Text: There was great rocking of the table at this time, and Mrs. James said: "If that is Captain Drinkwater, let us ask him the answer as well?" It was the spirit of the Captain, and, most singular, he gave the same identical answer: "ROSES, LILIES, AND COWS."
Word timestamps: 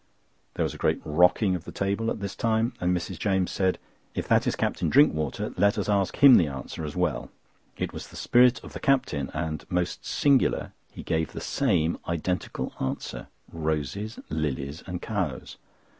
There 0.55 0.63
was 0.63 0.73
great 0.77 0.99
rocking 1.05 1.55
of 1.55 1.63
the 1.65 1.71
table 1.71 2.09
at 2.09 2.21
this 2.21 2.35
time, 2.35 2.73
and 2.81 2.89
Mrs. 2.97 3.19
James 3.19 3.51
said: 3.51 3.77
"If 4.15 4.27
that 4.29 4.47
is 4.47 4.55
Captain 4.55 4.89
Drinkwater, 4.89 5.53
let 5.57 5.77
us 5.77 5.87
ask 5.87 6.15
him 6.15 6.37
the 6.37 6.47
answer 6.47 6.83
as 6.83 6.95
well?" 6.95 7.29
It 7.77 7.93
was 7.93 8.07
the 8.07 8.15
spirit 8.15 8.59
of 8.63 8.73
the 8.73 8.79
Captain, 8.79 9.29
and, 9.31 9.63
most 9.69 10.03
singular, 10.03 10.71
he 10.91 11.03
gave 11.03 11.33
the 11.33 11.39
same 11.39 11.99
identical 12.07 12.73
answer: 12.79 13.27
"ROSES, 13.53 14.17
LILIES, 14.31 14.83
AND 14.87 15.03
COWS." 15.03 15.57